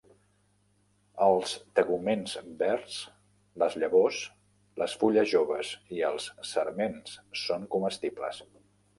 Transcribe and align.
Els 1.23 1.51
teguments 1.79 2.31
verds, 2.61 2.95
les 3.63 3.75
llavors, 3.83 4.21
les 4.83 4.95
fulles 5.03 5.29
joves 5.33 5.73
i 5.97 6.01
els 6.09 6.31
sarments 6.53 7.19
són 7.43 7.69
comestibles. 7.77 8.41